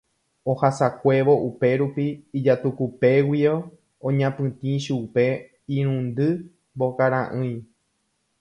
ohasakuévo 0.51 1.33
upérupi 1.47 2.05
ijatukupéguio 2.37 3.53
oñapytĩ 4.07 4.71
chupe 4.85 5.23
irundy 5.75 6.27
mbokara'ỹi. 6.75 7.53